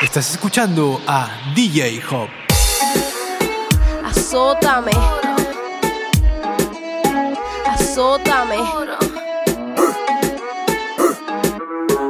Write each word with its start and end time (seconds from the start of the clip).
Estás 0.00 0.30
escuchando 0.30 1.00
a 1.08 1.28
DJ 1.56 2.00
Hop. 2.12 2.28
Azótame. 4.04 4.92
Azótame. 7.66 8.58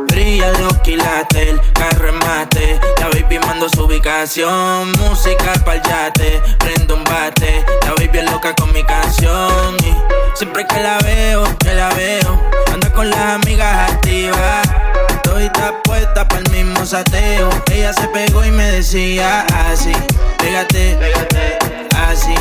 Brilla 0.08 0.52
los 0.58 0.78
quilates, 0.80 1.48
el 1.48 1.60
carro 1.72 2.10
en 2.10 2.18
mate. 2.18 2.80
La 3.00 3.08
baby 3.08 3.38
mando 3.38 3.70
su 3.70 3.84
ubicación. 3.84 4.92
Música 4.98 5.54
pa'l 5.64 5.80
yate, 5.82 6.42
prendo 6.58 6.94
un 6.94 7.04
bate. 7.04 7.64
La 7.86 7.94
baby 7.94 8.18
es 8.18 8.30
loca 8.30 8.54
con 8.54 8.70
mi 8.74 8.84
canción. 8.84 9.76
Y 9.82 10.36
siempre 10.36 10.66
que 10.66 10.82
la 10.82 10.98
veo, 10.98 11.56
que 11.58 11.72
la 11.72 11.88
veo, 11.94 12.38
anda 12.70 12.92
con 12.92 13.08
las 13.08 13.42
amigas 13.42 13.92
activas. 13.92 14.87
Todita 15.38 15.82
puesta 15.84 16.26
para 16.26 16.42
el 16.42 16.50
mismo 16.50 16.84
sateo. 16.84 17.48
Ella 17.70 17.92
se 17.92 18.08
pegó 18.08 18.44
y 18.44 18.50
me 18.50 18.72
decía 18.72 19.46
así: 19.70 19.92
Pégate, 20.36 20.96
pégate, 20.96 21.58
así, 21.96 22.34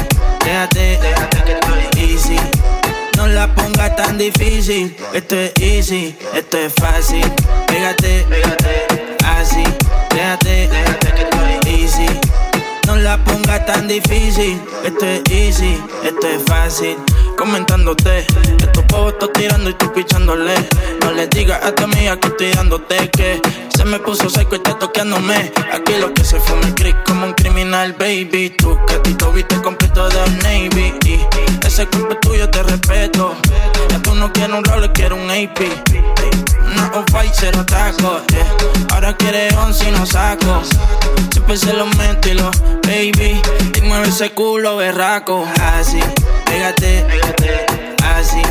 déjate, 0.43 0.97
déjate 0.99 1.43
que 1.43 1.51
estoy 1.51 2.09
easy. 2.09 2.39
No 3.15 3.27
la 3.27 3.53
pongas 3.53 3.95
tan 3.95 4.17
difícil. 4.17 4.97
Esto 5.13 5.35
es 5.35 5.51
easy, 5.61 6.17
esto 6.33 6.57
es 6.57 6.73
fácil. 6.73 7.31
Pégate, 7.67 8.25
pégate, 8.27 8.87
así, 9.27 9.63
déjate, 10.09 10.67
déjate 10.67 11.11
que 11.13 11.21
estoy 11.21 11.79
easy. 11.79 12.07
No 12.87 12.95
la 12.95 13.23
pongas 13.23 13.63
tan 13.67 13.87
difícil. 13.87 14.59
Esto 14.83 15.05
es 15.05 15.21
easy, 15.29 15.79
esto 16.03 16.27
es 16.27 16.43
fácil. 16.47 16.97
Comentándote, 17.37 18.25
estos 18.59 18.83
pavos 18.85 19.13
estoy 19.13 19.29
tirando 19.33 19.69
y 19.69 19.73
tú 19.75 19.93
pichándole. 19.93 20.55
No 21.01 21.11
le 21.11 21.27
digas 21.27 21.63
a 21.63 21.73
tu 21.73 21.83
amiga 21.83 22.19
que 22.19 22.27
estoy 22.29 22.51
dándote 22.51 23.09
que 23.11 23.39
se 23.75 23.85
me 23.85 23.99
puso 23.99 24.29
seco 24.29 24.55
y 24.55 24.57
está 24.57 24.77
toqueándome. 24.77 25.51
Aquí 25.71 25.93
lo 25.99 26.13
que 26.13 26.23
se 26.23 26.39
fue 26.39 26.55
me 26.57 26.73
creek 26.73 27.03
como 27.05 27.27
un 27.27 27.33
criminal, 27.33 27.93
baby. 27.93 28.49
Tú 28.57 28.77
que 28.87 28.95
a 28.95 29.03
ti 29.03 29.13
te 29.13 29.25
viste 29.31 29.61
completo 29.61 30.09
de 30.09 30.29
Navy. 30.41 30.93
Y 31.05 31.19
ese 31.65 31.85
cuerpo 31.87 32.15
tuyo 32.21 32.49
te 32.49 32.63
respeto. 32.63 33.35
Ya 33.89 34.01
tú 34.01 34.15
no 34.15 34.33
quieres 34.33 34.57
un 34.57 34.63
rol, 34.63 34.91
quieres 34.93 35.17
un 35.17 35.29
AP. 35.29 36.46
Una 36.71 36.91
off-white, 36.99 37.33
cero 37.33 37.65
taco. 37.65 38.21
yeah. 38.31 38.93
Ahora 38.93 39.15
quieres 39.15 39.53
once 39.55 39.87
y 39.87 39.91
no 39.91 40.05
saco. 40.05 40.61
Siempre 41.31 41.57
se 41.57 41.73
lo 41.73 41.85
meto 41.87 42.29
y 42.29 42.33
lo, 42.33 42.51
baby. 42.83 43.41
Y 43.75 43.81
mueve 43.81 44.07
ese 44.09 44.31
culo 44.31 44.77
berraco. 44.77 45.45
Así, 45.61 45.99
pégate, 46.45 47.05
pégate. 47.09 47.95
Así, 48.15 48.41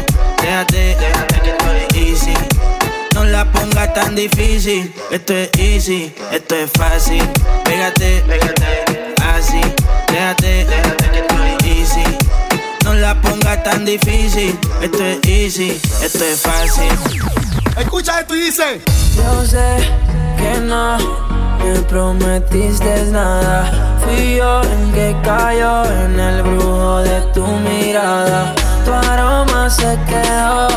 déjate, 0.43 0.97
déjate 0.97 1.41
que 1.41 1.51
estoy 1.51 2.09
easy. 2.09 2.35
No 3.15 3.25
la 3.25 3.51
pongas 3.51 3.93
tan 3.95 4.15
difícil. 4.15 4.95
Esto 5.11 5.35
es 5.35 5.51
easy, 5.59 6.15
esto 6.33 6.55
es 6.55 6.71
fácil. 6.73 7.23
Pégate, 7.65 8.23
pégate. 8.27 9.15
Así, 9.35 9.61
déjate, 10.09 10.65
déjate 10.67 11.11
que 11.11 11.19
estoy 11.19 11.71
easy. 11.81 12.26
No 12.87 12.95
la 12.95 13.21
pongas 13.21 13.65
tan 13.65 13.85
difícil. 13.85 14.57
Esto 14.81 15.05
es 15.05 15.19
easy, 15.27 15.81
esto 16.03 16.25
es 16.25 16.41
fácil. 16.41 16.89
Escucha 17.77 18.21
esto 18.21 18.37
y 18.37 18.41
dice: 18.43 18.81
Yo 19.17 19.45
sé 19.45 19.91
que 20.39 20.61
no 20.61 20.97
me 21.59 21.81
prometiste 21.83 23.07
nada. 23.11 23.99
Fui 24.05 24.37
yo 24.37 24.61
el 24.63 24.93
que 24.95 25.17
cayó 25.25 25.85
en 25.85 26.21
el 26.21 26.43
brujo 26.45 26.99
de 26.99 27.21
tu 27.35 27.45
mirada. 27.45 28.55
Tu 28.85 28.93
aroma 28.93 29.69
se 29.69 29.99
quedó 30.07 30.69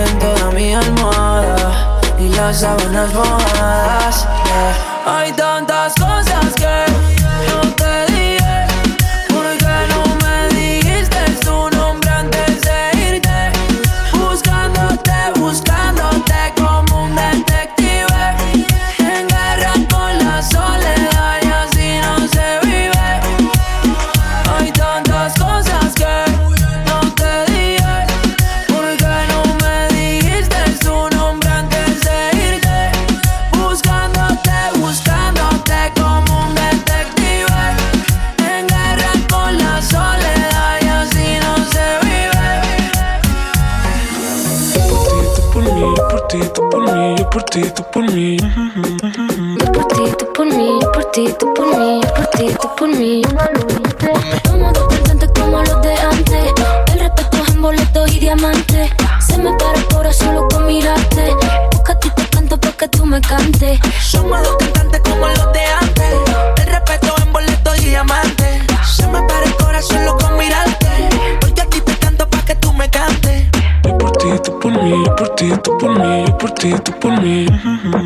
en 0.00 0.18
toda 0.18 0.50
mi 0.52 0.74
almohada 0.74 2.00
y 2.18 2.30
las 2.30 2.60
sábanas 2.60 3.12
mojadas. 3.12 4.26
yeah. 4.46 5.18
Hay 5.18 5.32
tantas 5.32 5.92
cosas 5.96 6.54
que 6.56 6.86
no 7.46 7.60
te 7.74 8.05
Se 58.36 59.38
me 59.38 59.50
para 59.54 59.78
el 59.78 59.86
corazón 59.86 60.28
solo 60.28 60.48
con 60.48 60.66
mirarte. 60.66 61.34
Busca 61.72 61.94
a 61.94 61.98
ti 61.98 62.10
te 62.14 62.26
canto 62.28 62.60
porque 62.60 62.86
tú 62.88 63.06
me 63.06 63.18
cantes. 63.22 63.80
Somos 64.02 64.42
dos 64.42 64.56
cantantes 64.56 65.00
como 65.00 65.26
los 65.26 65.52
de 65.54 65.60
antes. 65.80 66.14
El 66.58 66.66
respeto 66.66 67.14
en 67.22 67.32
boletos 67.32 67.80
y 67.80 67.86
diamantes. 67.86 68.62
Se 68.94 69.06
me 69.06 69.22
para 69.22 69.46
el 69.46 69.56
corazón 69.56 70.04
loco 70.04 70.18
con 70.18 70.36
mirarte. 70.36 71.08
Porque 71.40 71.62
a 71.62 71.66
ti 71.66 71.80
te 71.80 71.96
canto 71.96 72.28
pa' 72.28 72.44
que 72.44 72.54
tú 72.56 72.74
me 72.74 72.90
cantes. 72.90 73.46
Yo 73.84 73.96
por 73.96 74.12
ti, 74.12 74.28
tú 74.44 74.58
por 74.58 74.82
mí, 74.82 75.04
yo 75.06 75.16
por 75.16 75.28
ti, 75.34 75.52
tú 75.62 75.78
por 75.78 75.98
mí, 75.98 76.24
yo 76.26 76.38
por 76.38 76.50
ti, 76.50 76.74
tú 76.84 76.92
por 77.00 77.20
mí. 77.22 77.46
Yo 77.46 78.05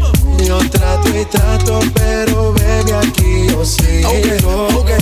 Yo 0.51 0.59
trato 0.69 1.07
y 1.17 1.23
trato, 1.23 1.79
pero 1.93 2.51
baby 2.51 2.91
aquí 2.91 3.47
yo 3.47 3.63
sigo. 3.63 4.09
Okay, 4.09 4.37
okay, 4.75 4.97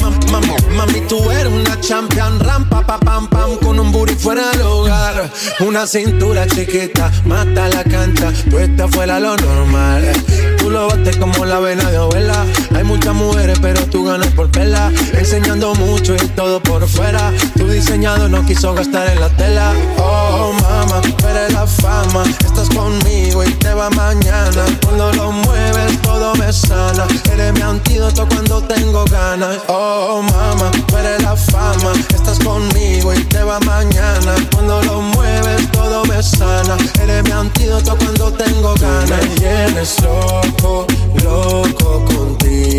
mami, 0.77 1.01
tú 1.07 1.31
eres 1.31 1.51
una 1.51 1.81
champion, 1.81 2.39
rampa, 2.39 2.85
pa, 2.85 2.99
pam, 2.99 3.27
pam, 3.27 3.57
con 3.57 3.79
un 3.79 3.91
booty 3.91 4.13
fuera 4.13 4.51
del 4.51 4.61
hogar. 4.61 5.27
Una 5.61 5.87
cintura 5.87 6.45
chiquita, 6.45 7.11
mata 7.25 7.67
la 7.67 7.83
cancha, 7.83 8.31
tú 8.47 8.59
estás 8.59 8.91
fuera 8.91 9.19
lo 9.19 9.35
normal. 9.37 10.11
Tú 10.59 10.69
lo 10.69 10.87
bates 10.87 11.17
como 11.17 11.43
la 11.45 11.59
vena 11.59 11.89
de 11.89 11.97
abuela. 11.97 12.45
Muchas 12.89 13.13
mujeres, 13.13 13.59
pero 13.61 13.85
tú 13.85 14.03
ganas 14.03 14.29
por 14.33 14.49
vela. 14.51 14.91
Enseñando 15.13 15.75
mucho 15.75 16.15
y 16.15 16.27
todo 16.29 16.59
por 16.59 16.87
fuera. 16.87 17.31
Tu 17.55 17.67
diseñado 17.67 18.27
no 18.27 18.43
quiso 18.47 18.73
gastar 18.73 19.07
en 19.09 19.19
la 19.19 19.29
tela. 19.29 19.73
Oh, 19.99 20.51
mama, 20.59 20.99
eres 21.29 21.53
la 21.53 21.67
fama. 21.67 22.23
Estás 22.43 22.67
conmigo 22.69 23.43
y 23.43 23.51
te 23.51 23.75
va 23.75 23.91
mañana. 23.91 24.65
Cuando 24.83 25.13
lo 25.13 25.31
mueves, 25.31 26.01
todo 26.01 26.33
me 26.35 26.51
sana. 26.51 27.05
Eres 27.31 27.53
mi 27.53 27.61
antídoto 27.61 28.27
cuando 28.27 28.59
tengo 28.63 29.05
ganas. 29.05 29.59
Oh, 29.67 30.23
mama, 30.23 30.71
eres 30.99 31.21
la 31.21 31.35
fama. 31.35 31.93
Estás 32.09 32.39
conmigo 32.39 33.13
y 33.13 33.19
te 33.25 33.43
va 33.43 33.59
mañana. 33.59 34.33
Cuando 34.51 34.81
lo 34.81 35.01
mueves, 35.01 35.71
todo 35.71 36.03
me 36.05 36.23
sana. 36.23 36.75
Eres 37.03 37.23
mi 37.23 37.31
antídoto 37.31 37.95
cuando 37.97 38.33
tengo 38.33 38.73
ganas. 38.81 39.09
Me 39.09 39.35
tienes 39.35 40.01
loco, 40.01 40.87
loco 41.23 42.05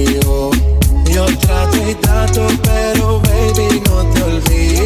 contigo. 0.04 0.50
Yo 1.12 1.26
trato 1.38 1.76
y 1.88 1.94
trato, 1.94 2.46
pero 2.62 3.20
baby 3.20 3.82
no 3.86 4.04
te 4.12 4.22
olvido. 4.22 4.79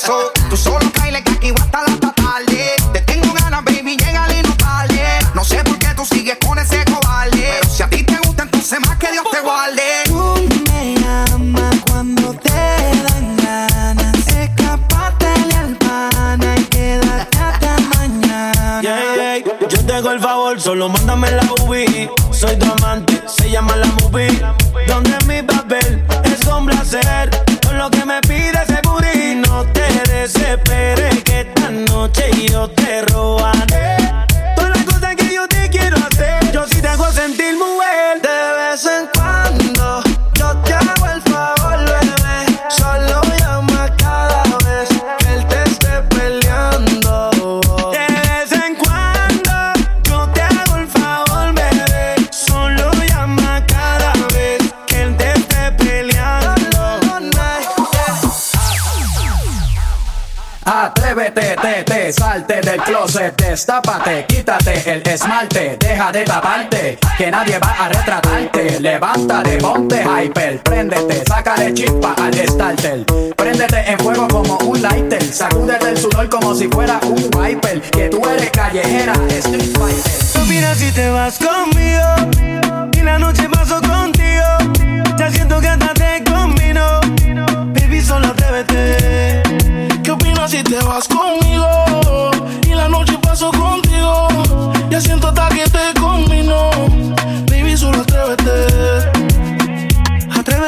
Tú 0.00 0.56
solo 0.56 0.90
caile 0.92 1.24
que 1.24 1.32
aquí 1.32 1.50
voy 1.50 1.60
hasta 1.60 1.82
la 1.82 1.96
tarde. 2.12 2.76
Te 2.92 3.00
tengo 3.00 3.32
ganas, 3.32 3.64
baby, 3.64 3.96
llega 3.96 4.28
y 4.32 4.42
no 4.42 4.56
tarde. 4.56 5.02
No 5.34 5.42
sé 5.42 5.64
por 5.64 5.76
qué 5.78 5.88
tú 5.96 6.04
sigues 6.04 6.38
con 6.46 6.56
ese 6.56 6.84
cobarde. 6.84 7.58
Pero 7.60 7.68
si 7.68 7.82
a 7.82 7.90
ti 7.90 8.04
te 8.04 8.16
gusta, 8.18 8.44
entonces 8.44 8.78
más 8.86 8.96
que 8.96 9.10
Dios 9.10 9.26
te 9.30 9.40
guarde. 9.40 9.82
Tú 10.04 10.48
me 10.70 10.94
llamas 10.94 11.74
cuando 11.90 12.32
te 12.34 12.48
dan 12.50 13.36
ganas. 13.38 14.28
Escaparte 14.28 15.26
al 15.56 15.76
pana 15.76 16.54
y 16.56 16.64
quedarte 16.64 17.38
hasta 17.38 17.76
mañana. 17.96 18.80
Yeah, 18.80 19.42
yeah. 19.42 19.68
Yo 19.68 19.84
te 19.84 19.92
hago 19.94 20.12
el 20.12 20.20
favor, 20.20 20.60
solo 20.60 20.88
deja 65.78 66.12
de 66.12 66.24
taparte, 66.24 66.98
que 67.16 67.30
nadie 67.30 67.58
va 67.58 67.76
a 67.78 67.88
retratarte. 67.88 68.80
Levántate, 68.80 69.58
ponte 69.58 70.02
hyper, 70.02 70.62
préndete, 70.62 71.22
sácale 71.26 71.74
chispa 71.74 72.14
al 72.16 72.34
starter. 72.34 73.04
Préndete 73.36 73.90
en 73.90 73.98
fuego 73.98 74.28
como 74.28 74.58
un 74.58 74.80
lighter, 74.82 75.22
sacúdete 75.22 75.90
el 75.90 75.98
sudor 75.98 76.28
como 76.28 76.54
si 76.54 76.68
fuera 76.68 77.00
un 77.02 77.30
wiper, 77.34 77.80
que 77.80 78.08
tú 78.08 78.22
eres 78.28 78.50
callejera, 78.50 79.12
street 79.28 79.76
fighter. 79.78 80.12
Tú 80.32 80.40
miras 80.48 80.78
si 80.78 80.92
te 80.92 81.08
vas 81.10 81.38
conmigo 81.38 82.90
y 82.92 83.00
la 83.00 83.18
noche 83.18 83.48
paso 83.48 83.80
contigo. 83.80 84.44
Ya 85.18 85.30
siento 85.30 85.60
que 85.60 85.68
hasta 85.68 85.94
te 85.94 86.24
combino, 86.24 87.00
baby, 87.74 88.00
solo 88.00 88.28
atrévete. 88.28 89.42
¿Qué 90.02 90.10
opinas 90.10 90.50
si 90.50 90.62
te 90.62 90.76
vas 90.84 91.08
conmigo? 91.08 91.47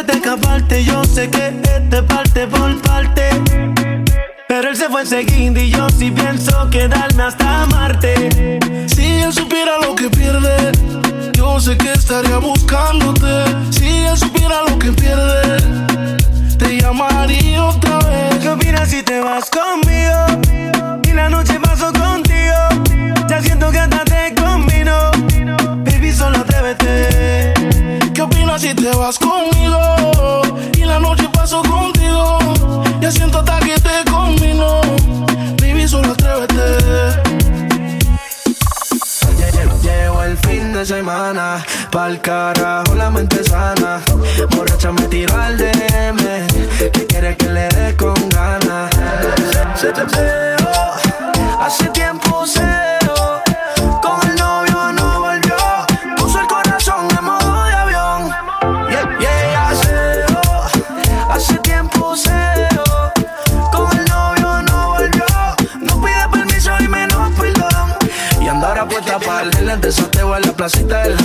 A 0.01 0.13
escaparte, 0.13 0.83
yo 0.83 1.05
sé 1.05 1.29
que 1.29 1.49
este 1.63 2.03
parte 2.03 2.47
por 2.47 2.81
parte. 2.81 3.29
Pero 4.49 4.71
él 4.71 4.75
se 4.75 4.89
fue 4.89 5.03
enseguida 5.03 5.61
y 5.61 5.71
yo 5.71 5.91
sí 5.91 6.11
pienso 6.11 6.71
quedarme 6.71 7.23
hasta 7.23 7.67
Marte. 7.67 8.31
Si 8.87 9.05
él 9.05 9.31
supiera 9.31 9.73
lo 9.79 9.95
que 9.95 10.09
pierde, 10.09 10.73
yo 11.35 11.61
sé 11.61 11.77
que 11.77 11.93
estaría 11.93 12.39
buscándote. 12.39 13.45
Si 13.71 13.89
él 13.89 14.17
supiera 14.17 14.63
lo 14.67 14.79
que 14.79 14.91
pierde, 14.91 15.59
te 16.57 16.81
llamaría 16.81 17.63
otra 17.63 17.99
vez. 17.99 18.39
¿Qué 18.41 18.49
opinas 18.49 18.89
si 18.89 19.03
te 19.03 19.21
vas 19.21 19.51
conmigo? 19.51 21.01
Y 21.05 21.13
la 21.13 21.29
noche 21.29 21.61
paso 21.61 21.93
contigo. 21.93 23.27
Ya 23.29 23.43
siento 23.43 23.71
que 23.71 23.79
hasta 23.79 24.03
te 24.05 24.35
combino. 24.35 25.11
Baby, 25.85 26.11
solo 26.11 26.39
atrévete. 26.39 27.60
¿Qué 28.21 28.25
opinas 28.25 28.61
si 28.61 28.75
te 28.75 28.95
vas 28.95 29.19
conmigo? 29.19 30.43
Y 30.75 30.85
la 30.85 31.01
noche 31.01 31.27
paso 31.33 31.63
contigo. 31.63 32.39
Ya 33.01 33.11
siento 33.11 33.39
hasta 33.39 33.59
que 33.61 33.75
te 33.81 34.11
combino. 34.11 34.83
Baby, 35.59 35.89
solo 35.89 36.13
atrévete. 36.13 37.23
Llevo 39.83 40.23
el 40.23 40.37
fin 40.37 40.75
de 40.75 40.85
semana, 40.85 41.65
pa'l 41.91 42.21
carajo 42.21 42.95
la 42.95 43.11
mente 43.11 43.43
sana. 43.43 44.03
Borracha 44.55 44.93
me 44.93 45.07
tiro 45.07 45.35
al 45.35 45.57
DM, 45.57 46.19
que 46.93 47.07
quiere 47.07 47.35
que 47.39 47.49
le 47.49 47.69
dé 47.71 47.97
con 47.97 48.29
ganas. 48.29 48.91
Se 49.77 49.91
te 49.93 50.05
veo, 50.05 50.61
placita 70.61 71.05
del 71.05 71.20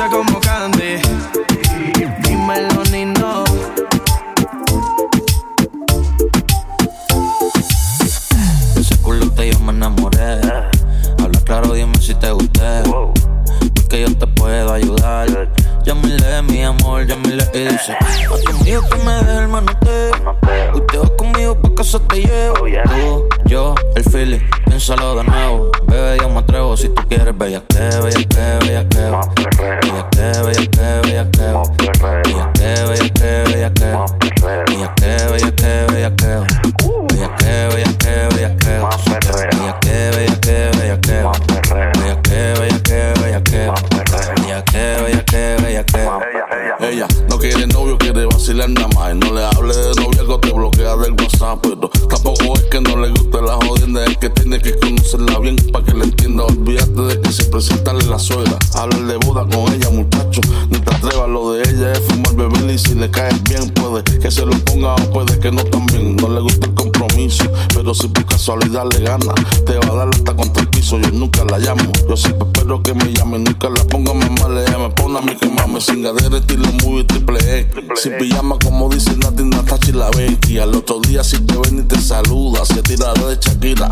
Dulce 0.00 0.16
como 0.16 0.40
candy. 0.40 0.96
Dímelo, 2.22 2.82
Nino. 2.90 3.44
Ese 8.76 8.96
culote 9.02 9.52
yo 9.52 9.60
me 9.60 9.72
enamoré. 9.72 10.40
Habla 11.22 11.40
claro, 11.44 11.74
dime 11.74 11.94
si 12.00 12.14
te 12.14 12.30
gusté. 12.30 12.82
Porque 13.74 14.02
yo 14.02 14.16
te 14.16 14.26
puedo 14.26 14.72
ayudar. 14.72 15.52
Llámale, 15.84 16.42
mi 16.42 16.62
amor, 16.62 17.06
llámale 17.06 17.44
y 17.52 17.58
dice: 17.64 17.96
conmigo 18.46 18.82
que 18.88 18.96
me 19.04 19.24
dé 19.24 19.38
el 19.38 19.48
manote. 19.48 20.10
Usted 20.74 20.98
va 20.98 21.16
conmigo 21.16 21.60
pa' 21.60 21.74
casa 21.74 21.98
te 22.08 22.22
llevo. 22.22 22.54
Tú, 22.54 23.28
yo, 23.46 23.74
el 23.96 24.04
feeling, 24.04 24.40
piénsalo 24.66 25.16
de 25.16 25.24
nuevo. 25.24 25.49
Le 63.00 63.10
caes 63.10 63.42
bien, 63.44 63.70
puede 63.70 64.04
que 64.04 64.30
se 64.30 64.44
lo 64.44 64.52
ponga 64.64 64.94
o 64.94 65.10
puede 65.10 65.38
que 65.38 65.50
no 65.50 65.64
también. 65.64 66.16
No 66.16 66.28
le 66.28 66.40
gusta 66.40 66.66
el 66.66 66.74
compromiso, 66.74 67.44
pero 67.74 67.94
si 67.94 68.08
por 68.08 68.26
casualidad 68.26 68.84
le 68.92 69.00
gana, 69.00 69.32
te 69.64 69.78
va 69.78 69.94
a 69.94 69.96
dar 69.96 70.08
hasta 70.12 70.36
contra 70.36 70.62
el 70.62 70.68
piso. 70.68 70.98
Yo 70.98 71.10
nunca 71.12 71.42
la 71.44 71.58
llamo, 71.58 71.90
yo 72.08 72.16
siempre 72.16 72.46
espero 72.46 72.82
que 72.82 72.92
me 72.92 73.10
llame. 73.12 73.38
Nunca 73.38 73.70
la 73.70 73.82
ponga 73.84 74.12
mamá, 74.12 74.60
ella 74.60 74.78
me 74.78 74.90
pone 74.90 75.18
a 75.18 75.22
mí 75.22 75.34
que 75.34 75.48
mame. 75.48 75.80
Sin 75.80 76.02
gadera, 76.02 76.36
estilo 76.36 76.68
muy 76.84 77.04
triple 77.04 77.38
X. 77.60 77.84
Sin 78.02 78.18
pijama, 78.18 78.58
como 78.58 78.90
dice 78.90 79.16
Nati, 79.16 79.44
Natachi 79.44 79.92
la 79.92 80.10
Becky. 80.10 80.58
Al 80.58 80.74
otro 80.74 81.00
día, 81.00 81.24
si 81.24 81.38
te 81.40 81.56
ven 81.56 81.78
y 81.78 81.82
te 81.82 81.98
saluda, 81.98 82.66
se 82.66 82.82
tira 82.82 83.14
de 83.14 83.38
Shakira 83.40 83.88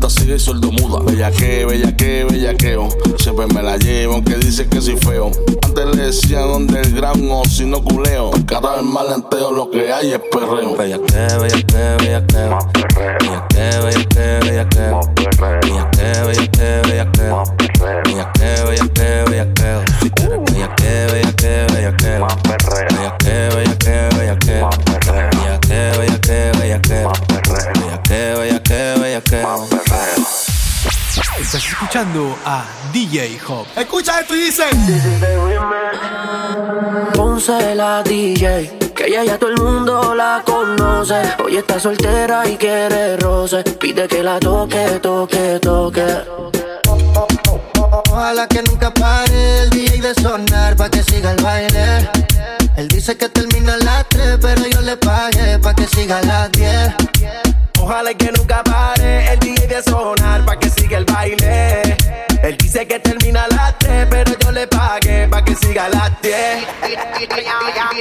canta 0.00 0.08
sigue 0.08 0.38
sueldo 0.38 0.72
muda. 0.72 1.00
Bellaqueo, 1.00 1.68
bellaqueo, 1.68 2.28
bellaqueo. 2.28 2.88
Siempre 3.18 3.46
me 3.48 3.62
la 3.62 3.76
llevo, 3.76 4.14
aunque 4.14 4.36
dice 4.36 4.66
que 4.66 4.80
soy 4.80 4.96
feo. 4.96 5.30
Antes 5.62 5.96
le 5.96 6.02
decían 6.06 6.48
underground 6.48 7.28
o 7.30 7.44
si 7.44 7.66
no 7.66 7.82
culeo. 7.82 8.30
Cada 8.46 8.76
vez 8.76 8.84
más 8.84 9.08
lenteo, 9.10 9.52
lo 9.52 9.70
que 9.70 9.92
hay 9.92 10.12
es 10.12 10.20
perreo. 10.30 10.76
Bellaqueo, 10.76 11.40
bellaqueo, 11.40 11.96
bellaqueo. 11.98 12.50
Más 12.50 12.64
perreo. 12.66 13.18
Bellaqueo, 13.20 14.40
bellaqueo, 14.40 14.96
Más 14.96 15.08
perreo. 15.08 15.60
Bellaqueo, 15.60 16.26
bellaqueo, 16.26 16.82
bellaqueo. 16.82 17.36
Más 17.36 17.50
perreo. 17.50 18.02
Bellaqueo, 18.04 18.66
bellaqueo, 18.66 19.24
bellaqueo. 19.26 19.84
Si 20.00 20.10
quieres 20.10 20.40
bellaqueo, 20.52 21.12
bellaqueo, 21.12 21.66
bellaqueo. 21.74 22.20
Más 22.20 22.36
perreo. 22.36 22.88
Bellaqueo, 22.88 23.56
bellaqueo, 23.56 24.08
bellaqueo. 24.18 24.66
Más 24.66 24.78
perreo. 24.78 25.30
Bellaqueo, 25.30 25.98
bellaqueo, 25.98 26.52
bellaqueo. 26.58 27.08
Más 27.08 27.20
perreo. 27.20 27.72
Bellaqueo, 27.74 28.38
bellaqueo. 28.38 28.49
Estás 31.20 31.66
escuchando 31.66 32.34
a 32.46 32.64
DJ 32.94 33.38
Hop. 33.46 33.66
Escucha 33.76 34.20
esto 34.20 34.34
y 34.34 34.40
dice. 34.40 34.64
Ponce 37.12 37.74
la 37.74 38.02
DJ, 38.02 38.78
que 38.94 39.06
ella 39.06 39.24
ya 39.24 39.38
todo 39.38 39.50
el 39.50 39.60
mundo 39.60 40.14
la 40.14 40.42
conoce. 40.46 41.20
Hoy 41.44 41.58
está 41.58 41.78
soltera 41.78 42.48
y 42.48 42.56
quiere 42.56 43.18
roce. 43.18 43.62
Pide 43.62 44.08
que 44.08 44.22
la 44.22 44.40
toque, 44.40 44.98
toque, 45.02 45.58
toque. 45.60 46.06
Ojalá 48.10 48.46
que 48.46 48.62
nunca 48.62 48.92
pare 48.94 49.64
el 49.64 49.70
DJ 49.70 50.00
de 50.00 50.14
sonar 50.14 50.74
pa' 50.74 50.88
que 50.88 51.02
siga 51.02 51.32
el 51.32 51.42
baile. 51.42 52.08
Él 52.76 52.88
dice 52.88 53.18
que 53.18 53.28
termina 53.28 53.74
a 53.74 53.78
las 53.78 54.08
3, 54.08 54.38
pero 54.40 54.66
yo 54.66 54.80
le 54.80 54.96
pagué 54.96 55.58
pa' 55.58 55.74
que 55.74 55.86
siga 55.86 56.18
a 56.18 56.22
las 56.22 56.52
10. 56.52 57.49
Ojalá 57.80 58.14
que 58.14 58.30
nunca 58.32 58.62
pare 58.62 59.32
el 59.32 59.38
DJ 59.40 59.66
de 59.66 59.82
sonar 59.82 60.44
pa' 60.44 60.58
que 60.58 60.70
siga 60.70 60.98
el 60.98 61.04
baile. 61.04 61.96
Él 62.42 62.56
dice 62.58 62.86
que 62.86 62.98
termina 63.00 63.44
a 63.44 63.48
las 63.48 63.78
3, 63.78 64.06
pero 64.10 64.38
yo 64.38 64.52
le 64.52 64.66
pagué 64.66 65.28
pa' 65.28 65.42
que 65.44 65.54
siga 65.56 65.86
a 65.86 65.88
las 65.88 66.22
10. 66.22 66.66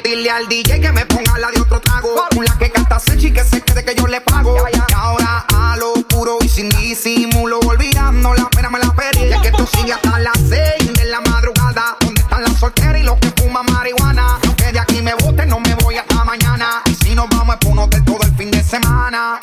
Dile 0.04 0.30
al 0.30 0.48
DJ 0.48 0.80
que 0.82 0.92
me 0.92 1.06
ponga 1.06 1.38
la 1.38 1.50
de 1.52 1.62
otro 1.62 1.80
trago. 1.80 2.10
La 2.42 2.58
que 2.58 2.70
canta 2.72 3.00
Sechi 3.00 3.28
y 3.28 3.32
que 3.32 3.44
se 3.44 3.62
quede 3.62 3.84
que 3.84 3.96
yo 3.96 4.08
le 4.08 4.22
pago. 4.22 4.56
Y 4.72 4.94
ahora 4.96 5.46
a 5.54 5.76
lo 5.78 5.94
puro 6.08 6.38
y 6.42 6.50
sin 6.50 6.70
disimulo, 6.70 7.60
olvidando 7.60 8.34
la 8.34 8.50
pena 8.50 8.70
me 8.70 8.80
la 8.80 8.94
perdí. 8.94 9.32
Es 9.32 9.42
que 9.42 9.48
esto 9.48 9.66
sigue 9.74 9.94
hasta 9.94 10.20
las 10.20 10.38
6 10.38 10.94
de 10.94 11.06
la 11.06 11.22
madrugada. 11.22 11.98
¿Dónde 12.00 12.22
están 12.22 12.44
las 12.44 12.60
solteras 12.60 13.00
y 13.00 13.04
los 13.04 13.18
que 13.20 13.30
fuman 13.42 13.66
marihuana? 13.72 14.40
Aunque 14.46 14.72
de 14.72 14.80
aquí 14.80 15.02
me 15.02 15.14
boten, 15.16 15.50
no 15.50 15.60
me 15.60 15.74
voy 15.76 15.98
hasta 15.98 16.24
mañana. 16.24 16.82
Y 16.86 16.96
si 16.96 17.16
nos 17.16 17.30
vamos 17.30 17.56
es 17.56 17.60
por 17.60 17.72
un 17.72 17.80
hotel 17.80 18.04
todo 18.06 18.20
el 18.24 18.36
fin 18.36 18.52
de 18.52 18.64
semana. 18.64 19.40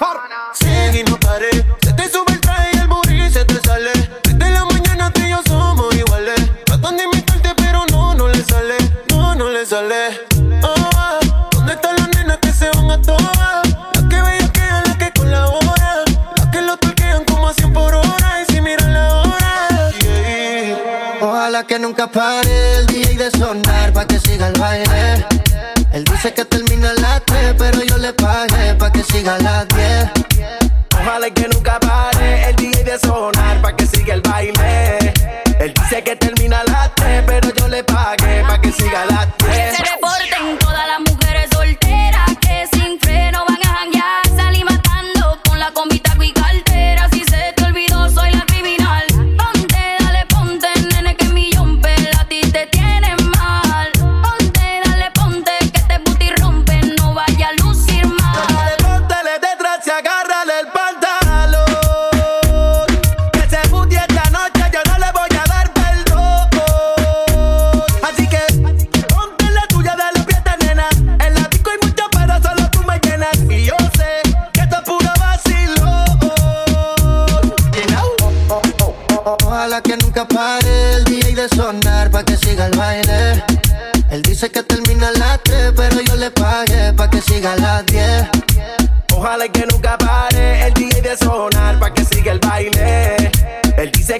Que 21.66 21.78
nunca 21.78 22.06
pare 22.06 22.76
el 22.76 22.86
DJ 22.86 23.16
de 23.16 23.30
sonar 23.30 23.92
pa' 23.92 24.06
que 24.06 24.18
siga 24.20 24.48
el 24.48 24.60
baile. 24.60 25.15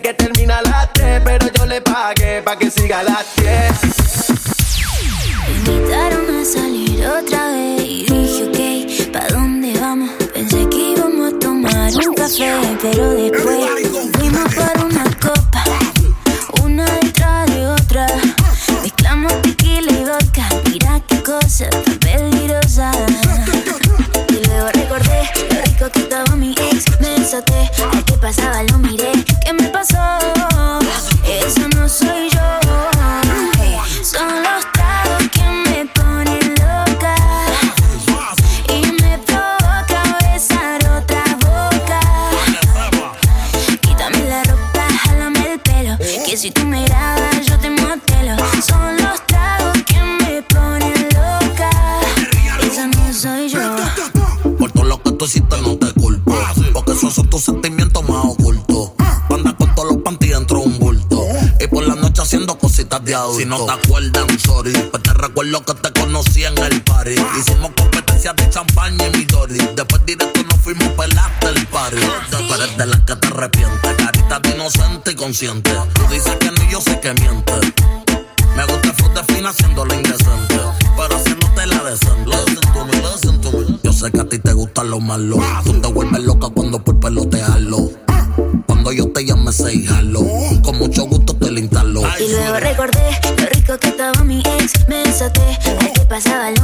Que 0.03 0.13
termina 0.13 0.59
a 0.59 0.63
las 0.63 0.93
3, 0.93 1.23
pero 1.25 1.49
yo 1.51 1.65
le 1.65 1.81
pagué 1.81 2.43
pa' 2.43 2.57
que 2.57 2.71
siga 2.71 3.01
a 3.01 3.03
las 3.03 3.27
10. 3.37 3.86
Si 63.37 63.45
no 63.45 63.67
te 63.67 63.73
acuerdas, 63.73 64.25
sorry. 64.43 64.73
Pues 64.73 65.03
te 65.03 65.13
recuerdo 65.13 65.63
que 65.63 65.75
te 65.75 66.01
conocí 66.01 66.45
en 66.45 66.57
el 66.57 66.83
party. 66.83 67.17
Hicimos 67.39 67.71
competencia 67.77 68.33
de 68.33 68.49
champaña 68.49 69.07
y 69.09 69.19
Midori. 69.19 69.59
Después 69.77 70.07
directo 70.07 70.43
nos 70.43 70.59
fuimos 70.61 70.89
pelaste 70.89 71.49
el 71.49 71.67
party. 71.67 71.97
Tú 72.31 72.55
eres 72.55 72.77
de 72.79 72.87
las 72.87 73.01
que 73.01 73.17
te 73.17 73.27
arrepientes. 73.27 73.95
Carita 73.99 74.41
de 74.41 74.51
inocente 74.51 75.11
y 75.11 75.15
consciente. 75.15 75.71
Tú 75.93 76.03
dices 76.11 76.35
que 76.37 76.51
no 76.51 76.65
y 76.65 76.73
yo 76.73 76.81
sé 76.81 76.99
que 76.99 77.13
miente. 77.13 77.53
Me 78.57 78.65
gusta 78.65 79.21
de 79.21 79.35
fina 79.35 79.51
haciendo 79.51 79.85
la 79.85 79.95
indecente. 79.97 80.57
Pero 80.97 81.17
haciéndote 81.17 81.67
la 81.67 81.83
decente. 81.85 82.31
Listen 82.31 82.73
to 82.73 82.85
me, 82.87 82.97
listen 82.97 83.41
to 83.43 83.53
me. 83.53 83.79
Yo 83.83 83.93
sé 83.93 84.11
que 84.13 84.21
a 84.21 84.25
ti 84.25 84.39
te 84.39 84.53
gustan 84.55 84.91
los 84.91 85.03
malos. 85.03 85.41
Tú 85.63 85.79
te 85.79 85.89
vuelves 85.89 86.23
loca 86.23 86.49
cuando 86.49 86.83
por 86.83 86.99
pelotearlo. 86.99 87.91
Cuando 88.67 88.93
yo 88.93 89.13
te 89.13 89.27
llame, 89.27 89.53
se 89.53 89.85
jalo. 89.85 90.21
Con 90.63 90.79
mucho 90.79 91.05
gusto 91.05 91.36
te 91.69 91.83
lo 91.85 92.01
instalo. 92.01 92.25
Y 92.25 92.31
luego 92.31 92.57
recordé 92.61 93.21
lo 93.39 93.47
rico 93.47 93.79
que 93.79 93.89
estaba 93.89 94.25
mi 94.25 94.41
ex, 94.41 94.89
me 94.89 94.97
desaté, 95.05 95.59
que 95.95 96.05
pasaba 96.07 96.51
lo 96.51 96.56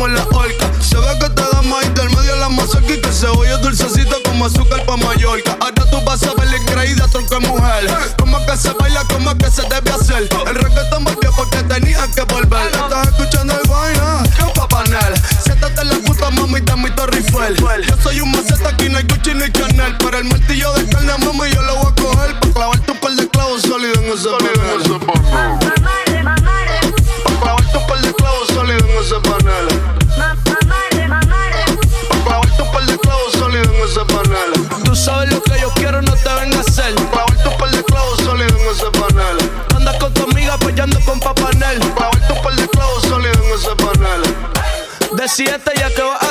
como 0.00 0.14
la 0.14 0.22
horca. 0.32 0.70
Se 0.80 0.96
ve 0.96 1.18
que 1.20 1.28
te 1.28 1.42
da 1.42 1.60
maíz 1.60 1.92
del 1.94 2.08
medio 2.08 2.34
la 2.36 2.48
masaquita. 2.48 3.12
Cebolla 3.12 3.58
dulcecita 3.58 4.16
como 4.24 4.46
azúcar 4.46 4.84
pa' 4.86 4.96
Mallorca. 4.96 5.58
Ahora 5.60 5.90
tú 5.90 6.00
vas 6.06 6.22
a 6.22 6.32
ver 6.34 6.48
la 6.48 6.56
increíble 6.56 7.04
tronco 7.12 7.40
mujer. 7.40 8.14
Como 8.18 8.38
que 8.46 8.56
se 8.56 8.70
baila, 8.72 9.04
como 9.04 9.36
que 9.36 9.50
se 9.50 9.62
debe 9.62 9.90
hacer. 9.90 10.28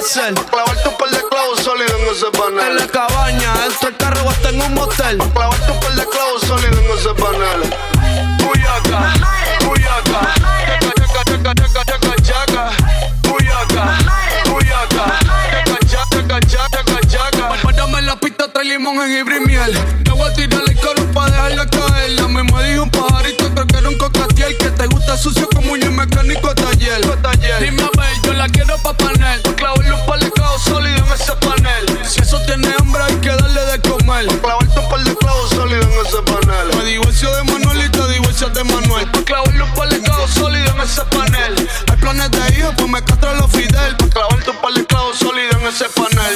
Hacer. 0.09 0.33
Pa' 0.33 0.43
clavar 0.45 0.83
tu 0.83 0.97
par 0.97 1.09
de 1.09 1.21
clavos 1.29 1.59
sólidos 1.63 1.93
en 2.01 2.07
ese 2.07 2.31
panel. 2.31 2.71
En 2.71 2.75
la 2.77 2.87
cabaña, 2.87 3.53
dentro 3.61 3.89
del 3.89 3.97
carro 3.97 4.21
o 4.25 4.29
hasta 4.29 4.49
en 4.49 4.61
un 4.61 4.73
motel. 4.73 5.17
Pa' 5.17 5.33
clavar 5.33 5.59
tu 5.67 5.79
par 5.79 5.93
de 5.93 6.05
clavos 6.07 6.41
sólidos 6.47 6.77
en 6.77 6.97
ese 6.97 7.13
panel. 7.21 7.59
Buyaca, 8.41 8.99
buyaca. 9.65 10.19
Chaca, 10.79 11.23
chaca, 11.25 11.53
chaca, 11.53 11.85
chaca, 11.85 12.15
chaca. 12.27 12.71
Buyaca, 13.23 13.83
buyaca. 14.49 15.03
Chaca, 15.91 16.39
chaca, 16.39 16.39
chaca, 16.47 17.07
chaca. 17.07 17.55
Párame 17.61 17.99
en 17.99 18.05
la 18.07 18.15
pista, 18.15 18.51
trae 18.51 18.65
limón, 18.65 18.97
jengibre 18.97 19.37
y 19.37 19.39
miel. 19.41 19.73
Te 20.03 20.11
voy 20.11 20.27
a 20.27 20.33
tirar 20.33 20.63
el 20.67 20.79
coro 20.79 21.03
pa' 21.13 21.29
dejarla 21.29 21.65
caer. 21.69 22.11
La 22.11 22.27
misma 22.27 22.63
dijo 22.63 22.83
un 22.83 22.89
pajarito, 22.89 23.49
creo 23.53 23.67
que 23.67 23.77
era 23.77 23.89
un 23.89 23.97
cocatiel. 23.97 24.57
Que 24.57 24.71
te 24.71 24.87
gusta 24.87 25.17
sucio 25.17 25.47
como 25.53 25.73
un 25.73 25.95
mecánico 25.95 26.53
taller. 26.55 27.01
Dime 27.59 27.81
yo 27.81 27.88
la 28.39 28.47
quiero 28.47 28.77
pa' 28.77 28.93
panel. 28.93 29.41
Pa' 29.41 29.53
clavarle 29.53 29.93
un 29.93 30.05
par 30.05 30.19
de 30.19 30.31
clavos 30.31 30.61
sólidos 30.63 31.01
en 31.07 31.13
ese 31.13 31.35
panel. 31.45 31.83
Si 32.07 32.21
eso 32.21 32.39
tiene 32.45 32.73
hambre, 32.79 33.03
hay 33.03 33.15
que 33.15 33.29
darle 33.29 33.61
de 33.71 33.81
comer. 33.81 34.27
Pa' 34.27 34.39
clavarte 34.39 34.79
un 34.79 34.89
par 34.89 35.03
de 35.03 35.15
clavos 35.17 35.49
sólidos 35.49 35.85
en 35.85 36.05
ese 36.05 36.21
panel. 36.31 36.65
Me 36.77 36.83
divorcio 36.85 37.35
de 37.35 37.43
Manuel 37.43 37.85
y 37.85 37.89
te 37.89 38.07
divorcias 38.07 38.53
de 38.53 38.63
Manuel. 38.63 39.11
Pa' 39.11 39.23
clavarle 39.23 39.63
un 39.63 39.73
par 39.73 39.89
de 39.89 40.01
clavos 40.01 40.31
sólidos 40.31 40.73
en 40.73 40.81
ese 40.81 41.03
panel. 41.05 41.69
Hay 41.91 41.97
planes 41.97 42.31
de 42.31 42.57
hijos, 42.57 42.73
pues 42.77 42.89
me 42.89 43.03
castro 43.03 43.33
los 43.35 43.51
Fidel. 43.51 43.97
Pa' 43.97 44.07
clavarte 44.07 44.49
un 44.51 44.61
par 44.61 44.73
de 44.73 44.85
clavos 44.85 45.17
sólidos 45.17 45.55
en 45.61 45.67
ese 45.67 45.85
panel. 45.89 46.35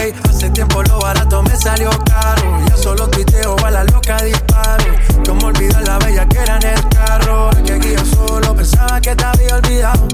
Hace 0.00 0.48
tiempo 0.48 0.82
lo 0.82 0.98
barato 0.98 1.42
me 1.42 1.54
salió 1.56 1.90
caro. 2.06 2.58
Ya 2.66 2.76
solo 2.76 3.06
tuiteo 3.10 3.54
a 3.64 3.70
la 3.70 3.84
loca 3.84 4.16
disparo. 4.22 4.84
Yo 5.24 5.34
me 5.34 5.44
olvidé 5.44 5.78
la 5.82 5.98
bella 5.98 6.26
que 6.26 6.38
era 6.38 6.56
en 6.56 6.66
el 6.68 6.88
carro. 6.88 7.50
El 7.50 7.62
que 7.64 7.78
guío 7.78 8.04
solo 8.06 8.56
pensaba 8.56 8.98
que 8.98 9.14
te 9.14 9.24
había 9.24 9.56
olvidado. 9.56 10.08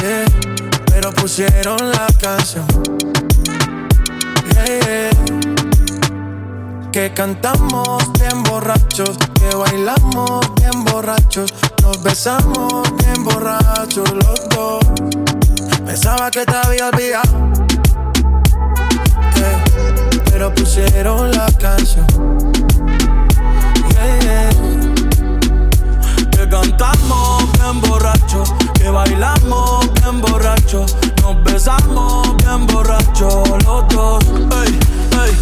Yeah, 0.00 0.24
pero 0.86 1.12
pusieron 1.12 1.90
la 1.90 2.06
canción. 2.20 2.64
Yeah. 4.54 5.10
Que 6.92 7.12
cantamos 7.12 8.04
bien 8.12 8.42
borrachos, 8.44 9.18
que 9.34 9.56
bailamos 9.56 10.40
bien 10.56 10.84
borrachos, 10.84 11.52
nos 11.82 12.02
besamos 12.02 12.82
bien 12.98 13.24
borrachos 13.24 14.10
los 14.12 14.48
dos. 14.50 14.84
Pensaba 15.84 16.30
que 16.30 16.44
te 16.44 16.56
había 16.56 16.88
olvidado 16.88 17.59
pero 20.40 20.54
pusieron 20.54 21.30
la 21.32 21.52
canción. 21.58 22.06
Yeah. 24.22 24.48
Que 26.30 26.48
cantamos 26.48 27.52
bien 27.52 27.82
borracho, 27.82 28.44
que 28.72 28.88
bailamos 28.88 29.92
bien 30.00 30.22
borracho, 30.22 30.86
nos 31.20 31.44
besamos 31.44 32.34
bien 32.38 32.66
borracho 32.68 33.42
los 33.66 33.86
dos. 33.88 34.24
Hey, 34.50 34.78
hey. 35.12 35.36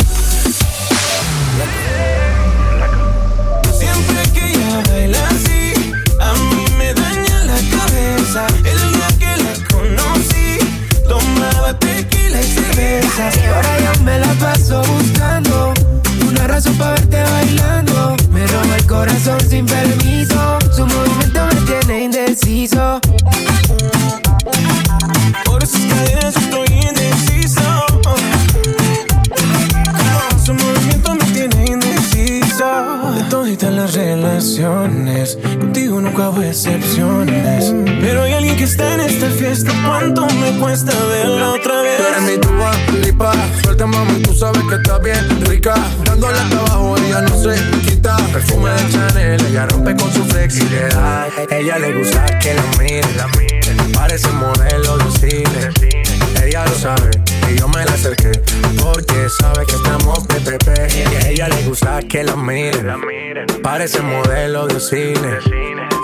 Parece 63.70 64.00
modelo 64.00 64.66
de 64.66 64.80
cine. 64.80 65.40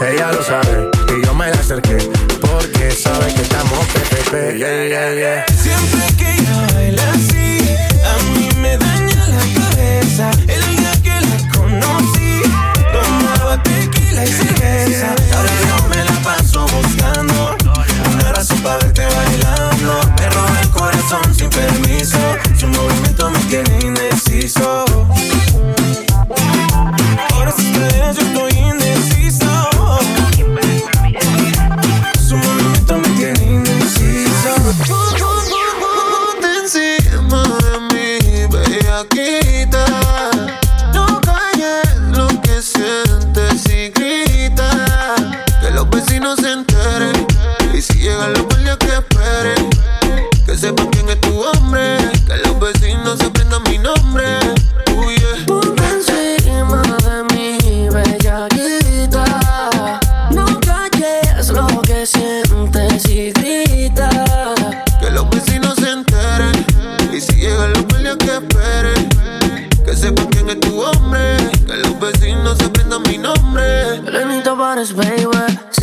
Ella 0.06 0.32
lo 0.32 0.42
sabe 0.42 0.90
y 1.16 1.24
yo 1.24 1.34
me 1.34 1.46
la 1.46 1.58
acerqué 1.58 1.96
porque 2.38 2.90
sabe 2.90 3.32
que 3.32 3.40
estamos 3.40 3.78
PPP. 3.86 4.58
Yeah, 4.58 5.14
yeah. 5.14 5.46
Siempre 5.56 6.14
que 6.18 6.30
ella 6.30 6.66
baila 6.74 7.33
was 74.84 74.92
wayward 74.92 75.73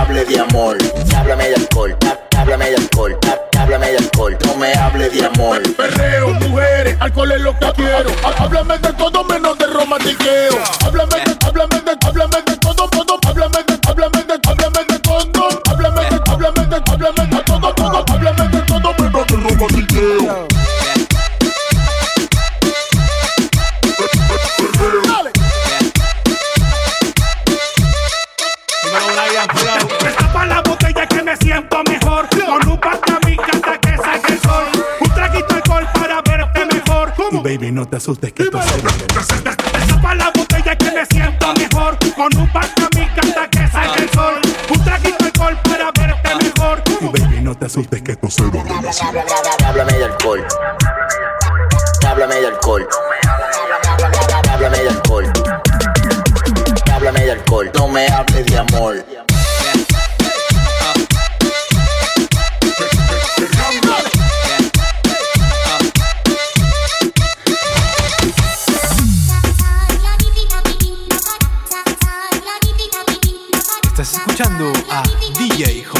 hable 0.00 0.24
de 0.24 0.40
amor, 0.40 0.78
háblame 1.14 1.48
de 1.48 1.54
alcohol, 1.56 1.96
háblame 2.36 2.70
de 2.70 2.76
alcohol, 2.76 3.18
háblame 3.58 3.90
de 3.90 3.98
alcohol, 3.98 4.38
no 4.46 4.56
me 4.56 4.72
hable 4.72 5.10
de 5.10 5.26
amor. 5.26 5.62
Perreo, 5.76 6.28
mujeres, 6.34 6.96
alcohol 7.00 7.32
es 7.32 7.40
lo 7.42 7.58
que 7.58 7.72
quiero, 7.76 8.10
háblame 8.38 8.78
de 8.78 8.92
todo 8.94 9.24
menos 9.24 9.58
de 9.58 9.66
romantiqueo, 9.66 10.58
háblame 10.86 11.16
de 11.26 11.39
No 37.90 37.98
te 37.98 38.04
asustes 38.04 38.32
que 38.32 38.44
esto 38.44 38.62
se 38.62 39.94
para 40.00 40.14
la 40.14 40.30
botella 40.30 40.76
que 40.76 40.92
me 40.92 41.04
siento 41.06 41.54
mejor. 41.54 41.98
Con 42.14 42.36
un 42.36 42.52
par 42.52 42.72
de 42.72 43.02
hasta 43.02 43.50
que 43.50 43.66
salga 43.66 43.96
el 43.96 44.10
sol. 44.10 44.34
Un 44.72 44.84
traguito 44.84 45.16
de 45.18 45.24
alcohol 45.24 45.58
para 45.64 45.90
verte 45.90 46.34
mejor. 46.36 46.82
Y 47.00 47.06
baby 47.06 47.40
no 47.40 47.52
te 47.56 47.66
asustes 47.66 48.00
que 48.02 48.12
esto 48.12 48.30
se 48.30 48.44
va 48.44 48.62
Háblame 49.66 49.92
de 49.94 50.04
alcohol. 50.04 50.46
Háblame 52.06 52.34
de 52.36 52.46
alcohol. 52.46 52.88
Háblame 54.52 54.78
de 54.78 54.88
alcohol. 54.88 55.32
Háblame 56.92 57.20
de 57.24 57.32
alcohol. 57.32 57.72
No 57.74 57.88
me 57.88 58.06
hables 58.06 58.46
de 58.46 58.56
amor. 58.56 59.04
Estás 74.00 74.14
escuchando 74.14 74.72
a 74.88 75.02
DJ. 75.38 75.99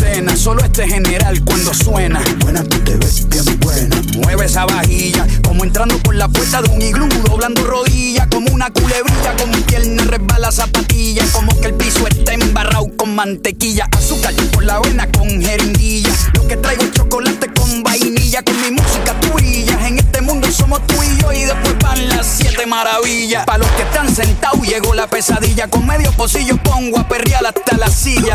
solo 0.41 0.63
este 0.63 0.87
general 0.87 1.39
cuando 1.43 1.71
suena. 1.71 2.19
Buena, 2.39 2.63
tú 2.63 2.79
te 2.79 2.95
ves 2.95 3.29
bien 3.29 3.59
buena. 3.59 3.95
Mueve 4.23 4.45
esa 4.45 4.65
vajilla, 4.65 5.27
como 5.43 5.63
entrando 5.63 5.99
por 5.99 6.15
la 6.15 6.27
puerta 6.27 6.63
de 6.63 6.69
un 6.69 6.81
iglú, 6.81 7.07
doblando 7.25 7.63
rodillas, 7.63 8.25
como 8.27 8.51
una 8.51 8.71
culebrilla, 8.71 9.35
con 9.37 9.51
mi 9.51 9.57
pierna 9.57 10.03
resbala 10.05 10.51
zapatilla, 10.51 11.23
como 11.31 11.55
que 11.59 11.67
el 11.67 11.75
piso 11.75 12.07
está 12.07 12.33
embarrado 12.33 12.87
con 12.97 13.13
mantequilla, 13.13 13.87
azúcar 13.95 14.33
por 14.51 14.63
la 14.63 14.77
avena 14.77 15.07
con 15.11 15.29
jeringuilla. 15.29 16.09
Lo 16.33 16.47
que 16.47 16.57
traigo 16.57 16.83
es 16.83 16.91
chocolate 16.93 17.47
con 17.53 17.83
vainilla, 17.83 18.41
con 18.41 18.59
mi 18.61 18.71
música 18.71 19.15
tú 19.21 19.33
brillas. 19.33 19.79
En 19.85 19.99
este 19.99 20.21
mundo 20.21 20.51
somos 20.51 20.85
tú 20.87 20.95
y 21.03 21.21
yo, 21.21 21.31
y 21.33 21.43
después 21.43 21.75
van 21.83 22.09
las 22.09 22.25
siete 22.25 22.65
maravillas. 22.65 23.45
Para 23.45 23.59
los 23.59 23.67
que 23.71 23.83
están 23.83 24.13
sentados 24.13 24.67
llegó 24.67 24.95
la 24.95 25.05
pesadilla, 25.05 25.67
con 25.67 25.85
medio 25.85 26.11
pocillo 26.13 26.57
pongo 26.57 26.99
a 26.99 27.07
perrear 27.07 27.45
hasta 27.45 27.77
la 27.77 27.91
silla. 27.91 28.30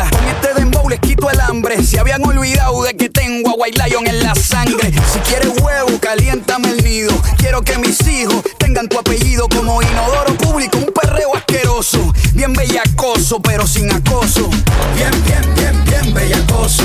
White 3.57 3.83
Lion 3.83 4.07
en 4.07 4.23
la 4.23 4.35
sangre. 4.35 4.92
Si 5.12 5.19
quieres 5.21 5.49
huevo, 5.62 5.99
caliéntame 5.99 6.69
el 6.69 6.85
nido. 6.85 7.11
Quiero 7.38 7.62
que 7.62 7.79
mis 7.79 8.07
hijos 8.07 8.42
tengan 8.59 8.87
tu 8.87 8.99
apellido 8.99 9.49
como 9.49 9.81
inodoro 9.81 10.37
público, 10.37 10.77
un 10.77 10.92
perreo 10.92 11.35
asqueroso. 11.35 12.12
Bien 12.35 12.53
bellacoso, 12.53 13.40
pero 13.40 13.66
sin 13.66 13.90
acoso. 13.90 14.51
Bien, 14.95 15.11
bien, 15.25 15.55
bien, 15.55 15.85
bien 15.85 16.14
bellacoso. 16.14 16.85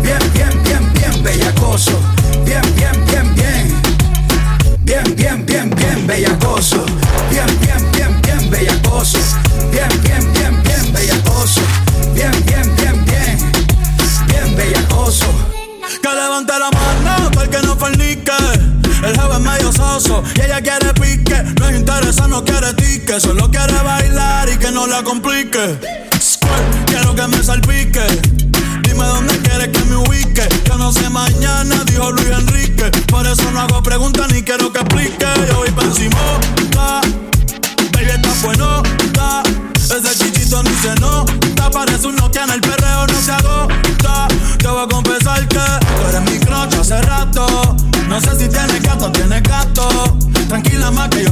Bien, 0.00 0.18
bien, 0.32 0.62
bien, 0.62 0.92
bien 0.92 1.22
bellacoso. 1.24 1.98
Bien, 2.44 2.62
bien, 2.76 3.04
bien, 3.06 3.34
bien. 3.34 3.82
Bien, 4.84 5.16
bien, 5.16 5.44
bien, 5.44 5.70
bien 5.70 6.06
bellacoso. 6.06 6.84
Y 19.92 20.40
ella 20.40 20.62
quiere 20.62 20.94
pique. 20.94 21.42
No 21.60 21.68
es 21.68 21.76
interesa, 21.76 22.26
no 22.26 22.42
quiere 22.42 22.72
tique. 22.72 23.20
Solo 23.20 23.50
quiere 23.50 23.74
bailar 23.82 24.48
y 24.48 24.56
que 24.56 24.70
no 24.70 24.86
la 24.86 25.02
complique. 25.02 25.78
Quiero 26.86 27.14
que 27.14 27.26
me 27.26 27.42
salpique. 27.42 28.00
Dime 28.84 29.04
dónde 29.04 29.36
quieres 29.40 29.68
que 29.68 29.84
me 29.84 29.96
ubique. 29.96 30.48
Yo 30.64 30.78
no 30.78 30.92
sé 30.92 31.10
mañana, 31.10 31.84
dijo 31.84 32.10
Luis 32.10 32.30
Enrique. 32.30 32.90
Por 33.08 33.26
eso 33.26 33.50
no 33.50 33.60
hago 33.60 33.82
preguntas 33.82 34.32
ni 34.32 34.42
quiero 34.42 34.72
que 34.72 34.80
explique. 34.80 35.26
Yo 35.48 35.56
voy 35.56 35.70
pa' 35.70 35.84
encima, 35.84 36.40
baby, 37.92 38.12
está 38.14 38.32
bueno, 38.42 38.82
Ese 39.76 40.24
chichito 40.24 40.62
ni 40.62 40.74
se 40.76 40.94
nota. 41.00 41.70
Parece 41.70 42.06
un 42.06 42.16
Nokia 42.16 42.44
en 42.44 42.50
el 42.50 42.60
perreo, 42.62 43.06
no 43.06 43.20
se 43.20 43.30
agota. 43.30 44.28
Te 44.56 44.68
voy 44.68 44.84
a 44.84 44.88
confesar 44.88 45.46
que 45.48 45.81
hace 46.70 47.00
rato. 47.02 47.46
No 48.08 48.20
sé 48.20 48.30
si 48.38 48.48
tienes 48.48 48.82
gato, 48.82 49.10
tienes 49.10 49.42
gato. 49.42 49.88
Tranquila 50.48 50.90
más 50.90 51.08
que 51.08 51.24
yo 51.24 51.31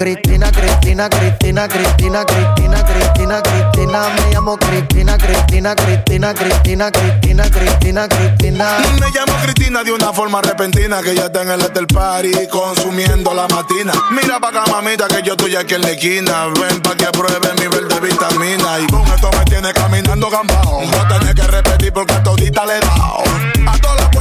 Cristina, 0.00 0.50
Cristina, 0.50 1.10
Cristina, 1.10 1.68
Cristina, 1.68 2.24
Cristina, 2.24 2.82
Cristina, 2.84 3.42
Cristina. 3.42 4.08
Me 4.08 4.32
llamo 4.32 4.56
Cristina, 4.56 5.18
Cristina, 5.18 5.74
Cristina, 5.74 6.32
Cristina, 6.32 6.90
Cristina, 6.90 7.50
Cristina, 7.50 8.08
Cristina. 8.08 8.78
Me 8.98 9.10
llamo 9.10 9.34
Cristina 9.42 9.84
de 9.84 9.92
una 9.92 10.10
forma 10.14 10.40
repentina 10.40 11.02
que 11.02 11.14
ya 11.14 11.26
está 11.26 11.42
en 11.42 11.50
el 11.50 11.60
hotel 11.60 11.86
party 11.86 12.32
consumiendo 12.50 13.34
la 13.34 13.46
matina. 13.48 13.92
Mira 14.10 14.40
pa' 14.40 14.48
acá, 14.48 14.64
mamita, 14.70 15.06
que 15.06 15.22
yo 15.22 15.32
estoy 15.34 15.54
aquí 15.56 15.74
en 15.74 15.82
la 15.82 15.90
esquina. 15.90 16.46
Ven 16.46 16.80
pa' 16.80 16.96
que 16.96 17.04
pruebe 17.08 17.52
mi 17.58 17.66
verde 17.66 18.00
vitamina. 18.00 18.80
Y 18.80 18.86
con 18.86 19.06
esto 19.06 19.30
me 19.38 19.44
tiene 19.44 19.70
caminando 19.74 20.30
gambao. 20.30 20.80
No 20.80 21.08
tenés 21.08 21.34
que 21.34 21.46
repetir 21.46 21.92
porque 21.92 22.14
a 22.14 22.22
todita 22.22 22.64
le 22.64 22.78
he 22.78 22.80
dado. 22.80 23.22
A 23.66 23.78
todas 23.78 24.09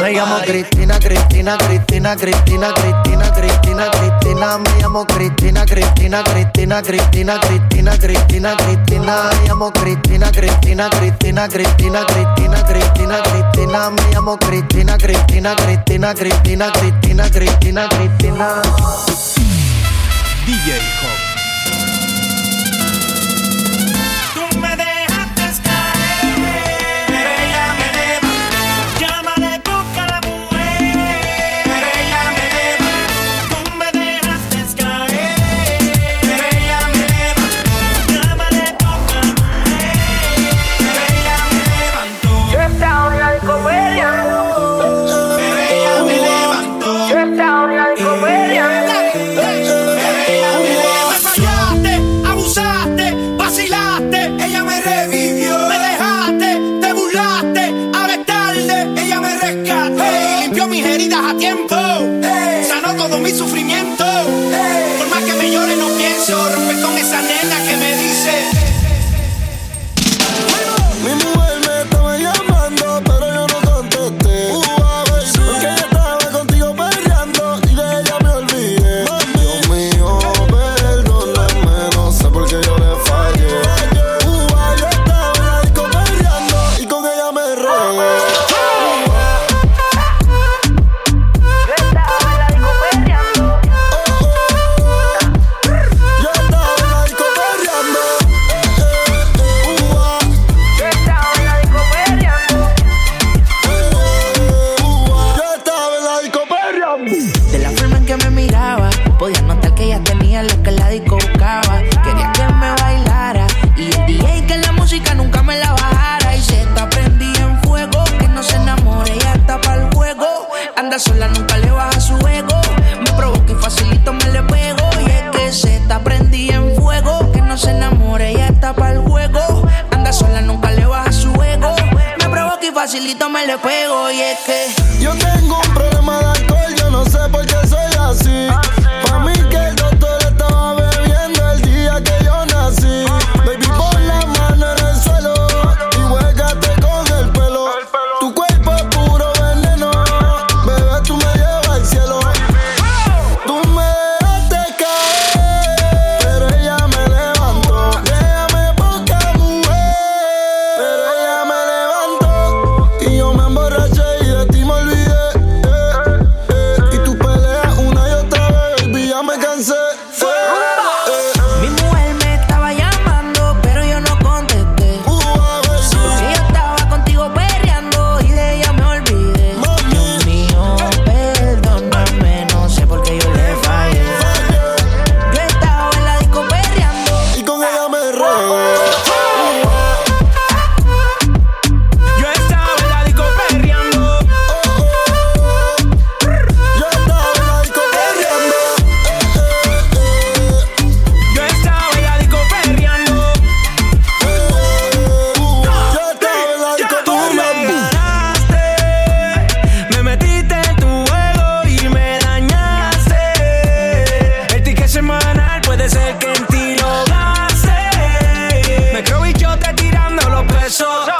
Me 0.00 0.12
llamo 0.12 0.38
Cristina, 0.38 0.98
Cristina, 0.98 1.56
Cristina, 1.56 2.14
Cristina, 2.14 2.72
Cristina, 2.72 3.30
Cristina, 3.30 3.88
Cristina. 3.88 4.58
Me 4.58 4.80
llamo 4.80 5.04
Cristina, 5.04 5.64
Cristina, 5.64 6.22
Cristina, 6.22 6.80
Cristina, 6.80 7.38
Cristina, 7.38 7.96
Cristina, 7.96 8.54
Cristina. 8.54 9.28
Me 9.28 9.46
llamo 9.46 9.70
Cristina, 9.70 10.30
Cristina, 10.30 10.88
Cristina, 10.88 11.46
Cristina, 11.46 12.04
Cristina, 12.04 12.62
Cristina, 12.62 13.20
Cristina. 13.20 13.90
Me 13.90 14.02
llamo 14.10 14.36
Cristina, 14.36 14.96
Cristina, 14.96 15.54
Cristina, 15.54 16.12
Cristina, 16.12 16.70
Cristina, 16.70 17.28
Cristina, 17.28 17.86
Cristina. 17.86 18.60
DJ 20.44 20.78
Hop. 21.02 21.31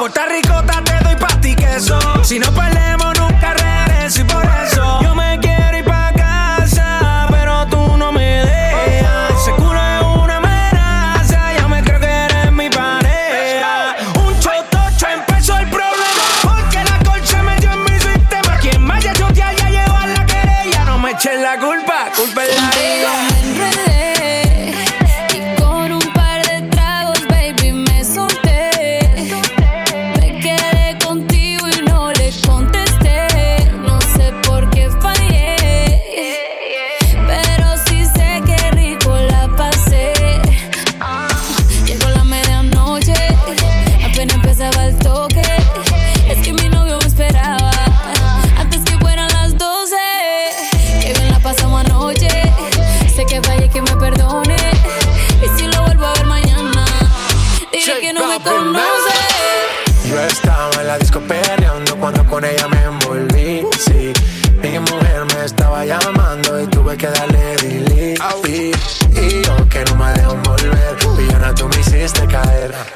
Puerto 0.02 0.26
Rico 0.26 0.61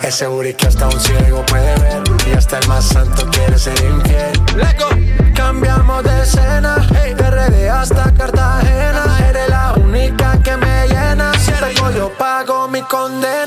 Es 0.07 0.15
seguro 0.15 0.49
que 0.57 0.67
hasta 0.69 0.87
un 0.87 1.01
ciego 1.01 1.45
puede 1.47 1.75
ver. 1.81 2.05
Y 2.29 2.33
hasta 2.35 2.61
el 2.61 2.69
más 2.69 2.85
santo 2.85 3.29
quiere 3.29 3.59
ser 3.59 3.75
infiel. 3.85 4.41
Leco. 4.55 4.89
Cambiamos 5.35 6.05
de 6.05 6.23
escena. 6.23 6.77
Hey. 6.95 7.13
De 7.15 7.29
RD 7.29 7.69
hasta 7.69 8.15
Cartagena. 8.15 9.19
Eres 9.29 9.49
la 9.49 9.75
única 9.75 10.41
que 10.45 10.57
me 10.57 10.87
llena. 10.87 11.33
Si 11.41 11.51
te 11.51 11.75
yo 11.75 12.09
pago 12.17 12.69
mi 12.69 12.83
condena. 12.83 13.46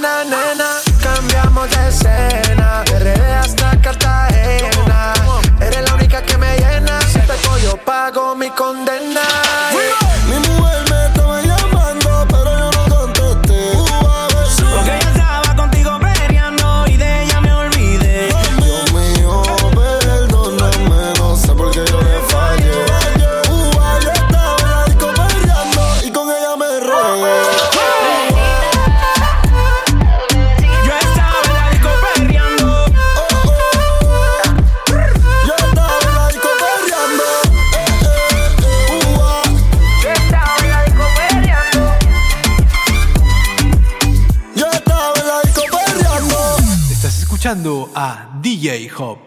خواب 49.00 49.18